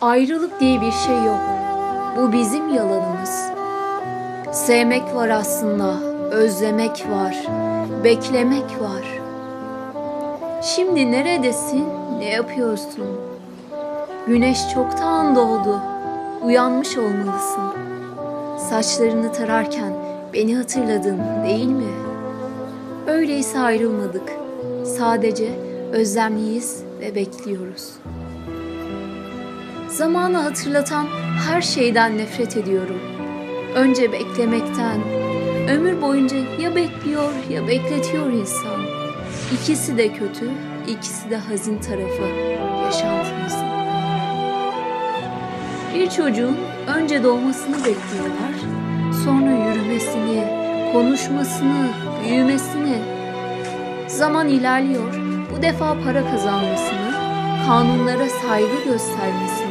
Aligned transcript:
Ayrılık 0.00 0.60
diye 0.60 0.80
bir 0.80 0.92
şey 0.92 1.16
yok. 1.24 1.40
Bu 2.16 2.32
bizim 2.32 2.74
yalanımız. 2.74 3.50
Sevmek 4.52 5.14
var 5.14 5.28
aslında, 5.28 6.00
özlemek 6.30 7.06
var, 7.10 7.36
beklemek 8.04 8.80
var. 8.80 9.20
Şimdi 10.62 11.12
neredesin, 11.12 11.84
ne 12.18 12.28
yapıyorsun? 12.30 13.06
Güneş 14.26 14.58
çoktan 14.74 15.36
doğdu, 15.36 15.80
uyanmış 16.42 16.98
olmalısın. 16.98 17.62
Saçlarını 18.70 19.32
tararken 19.32 19.92
beni 20.34 20.56
hatırladın 20.56 21.20
değil 21.44 21.68
mi? 21.68 21.92
Öyleyse 23.06 23.58
ayrılmadık. 23.58 24.32
Sadece 24.98 25.48
özlemliyiz 25.92 26.82
ve 27.00 27.14
bekliyoruz. 27.14 27.90
Zamanı 29.98 30.38
hatırlatan 30.38 31.06
her 31.48 31.62
şeyden 31.62 32.18
nefret 32.18 32.56
ediyorum. 32.56 33.00
Önce 33.74 34.12
beklemekten, 34.12 35.00
ömür 35.70 36.02
boyunca 36.02 36.36
ya 36.36 36.76
bekliyor 36.76 37.32
ya 37.50 37.68
bekletiyor 37.68 38.32
insan. 38.32 38.80
İkisi 39.54 39.98
de 39.98 40.12
kötü, 40.12 40.50
ikisi 40.88 41.30
de 41.30 41.36
hazin 41.36 41.78
tarafı 41.78 42.22
yaşantımızın. 42.84 43.68
Bir 45.94 46.10
çocuğun 46.10 46.56
önce 46.96 47.24
doğmasını 47.24 47.76
bekliyorlar, 47.76 48.54
sonra 49.24 49.50
yürümesini, 49.50 50.44
konuşmasını, 50.92 51.88
büyümesini. 52.24 52.98
Zaman 54.06 54.48
ilerliyor, 54.48 55.14
bu 55.56 55.62
defa 55.62 55.96
para 56.04 56.30
kazanmasını, 56.30 57.12
kanunlara 57.66 58.28
saygı 58.28 58.84
göstermesini, 58.84 59.67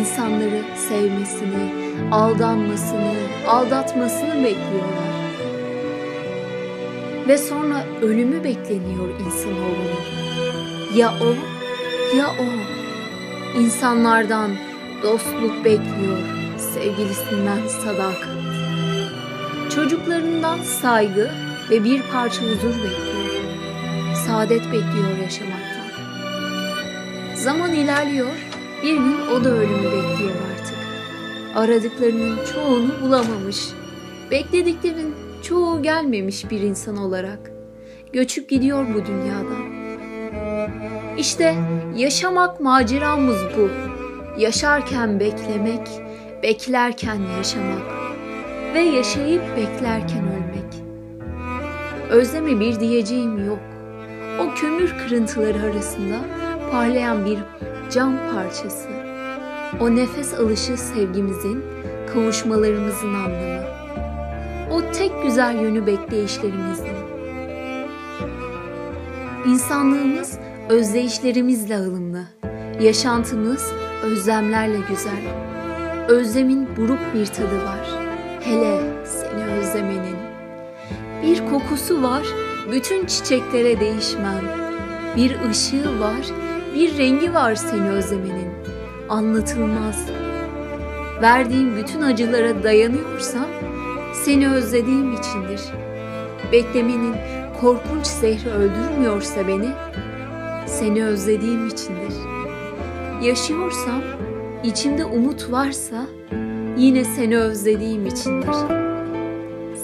insanları 0.00 0.62
sevmesini, 0.88 1.72
aldanmasını, 2.10 3.12
aldatmasını 3.46 4.34
bekliyorlar. 4.34 5.12
Ve 7.28 7.38
sonra 7.38 7.84
ölümü 8.02 8.44
bekleniyor 8.44 9.08
insanoğlunun. 9.20 10.02
Ya 10.96 11.08
o, 11.08 11.34
ya 12.16 12.26
o. 12.28 12.72
İnsanlardan 13.60 14.50
dostluk 15.02 15.64
bekliyor, 15.64 16.18
sevgilisinden 16.74 17.68
sadakat. 17.84 18.42
Çocuklarından 19.74 20.58
saygı 20.58 21.30
ve 21.70 21.84
bir 21.84 22.02
parça 22.12 22.42
huzur 22.42 22.74
bekliyor. 22.74 23.22
Saadet 24.26 24.64
bekliyor 24.64 25.18
yaşamaktan. 25.22 25.82
Zaman 27.34 27.72
ilerliyor, 27.72 28.51
bir 28.82 28.94
gün 28.94 29.16
o 29.34 29.44
da 29.44 29.48
ölümü 29.48 29.84
bekliyor 29.84 30.34
artık. 30.52 30.76
Aradıklarının 31.54 32.38
çoğunu 32.54 33.00
bulamamış. 33.00 33.68
Beklediklerin 34.30 35.14
çoğu 35.42 35.82
gelmemiş 35.82 36.50
bir 36.50 36.60
insan 36.60 36.96
olarak. 36.96 37.52
Göçüp 38.12 38.48
gidiyor 38.48 38.86
bu 38.94 39.06
dünyadan. 39.06 39.72
İşte 41.18 41.54
yaşamak 41.96 42.60
maceramız 42.60 43.38
bu. 43.56 43.70
Yaşarken 44.40 45.20
beklemek, 45.20 45.88
beklerken 46.42 47.20
yaşamak 47.36 47.82
ve 48.74 48.80
yaşayıp 48.80 49.42
beklerken 49.56 50.24
ölmek. 50.24 50.84
Özleme 52.10 52.60
bir 52.60 52.80
diyeceğim 52.80 53.46
yok. 53.46 53.58
O 54.40 54.54
kömür 54.54 54.94
kırıntıları 54.98 55.62
arasında 55.62 56.16
parlayan 56.72 57.24
bir 57.24 57.38
cam 57.94 58.16
parçası. 58.34 58.88
O 59.80 59.96
nefes 59.96 60.34
alışı 60.34 60.76
sevgimizin, 60.76 61.64
kavuşmalarımızın 62.12 63.14
anlamı. 63.14 63.62
O 64.70 64.92
tek 64.92 65.22
güzel 65.22 65.60
yönü 65.62 65.86
bekleyişlerimizin. 65.86 66.96
İnsanlığımız 69.46 70.38
özdeyişlerimizle 70.68 71.76
alımlı. 71.76 72.24
Yaşantımız 72.80 73.72
özlemlerle 74.02 74.78
güzel. 74.88 75.22
Özlemin 76.08 76.76
buruk 76.76 77.00
bir 77.14 77.26
tadı 77.26 77.64
var. 77.64 77.88
Hele 78.40 78.80
seni 79.04 79.44
özlemenin. 79.44 80.16
Bir 81.22 81.50
kokusu 81.50 82.02
var, 82.02 82.26
bütün 82.72 83.06
çiçeklere 83.06 83.80
değişmem. 83.80 84.44
Bir 85.16 85.36
ışığı 85.50 86.00
var, 86.00 86.26
bir 86.74 86.98
rengi 86.98 87.34
var 87.34 87.54
seni 87.54 87.90
özlemenin. 87.90 88.52
Anlatılmaz. 89.08 90.08
Verdiğim 91.22 91.76
bütün 91.76 92.02
acılara 92.02 92.62
dayanıyorsam 92.62 93.46
seni 94.24 94.48
özlediğim 94.48 95.12
içindir. 95.12 95.60
Beklemenin 96.52 97.14
korkunç 97.60 98.06
zehri 98.06 98.50
öldürmüyorsa 98.50 99.48
beni, 99.48 99.68
seni 100.66 101.04
özlediğim 101.04 101.66
içindir. 101.66 102.14
Yaşıyorsam, 103.22 104.02
içimde 104.64 105.04
umut 105.04 105.52
varsa 105.52 106.06
yine 106.76 107.04
seni 107.04 107.38
özlediğim 107.38 108.06
içindir. 108.06 108.56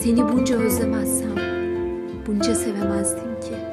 Seni 0.00 0.28
bunca 0.28 0.56
özlemezsem 0.56 1.30
bunca 2.26 2.54
sevemezdim 2.54 3.40
ki.'' 3.40 3.67